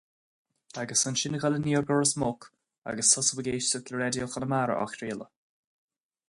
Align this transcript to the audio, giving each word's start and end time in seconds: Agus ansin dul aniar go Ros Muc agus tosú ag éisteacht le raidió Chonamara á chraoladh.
Agus 0.83 1.03
ansin 1.09 1.35
dul 1.43 1.57
aniar 1.57 1.85
go 1.91 1.97
Ros 1.99 2.13
Muc 2.23 2.47
agus 2.93 3.11
tosú 3.17 3.39
ag 3.43 3.51
éisteacht 3.53 3.89
le 3.95 4.01
raidió 4.03 4.31
Chonamara 4.37 4.81
á 4.83 4.85
chraoladh. 4.95 5.33